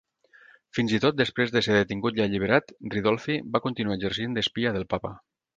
[0.77, 4.93] Fins i tot desprès de ser detingut i alliberat, Ridolfi va continuar exercint d'espia del
[4.97, 5.17] Papa.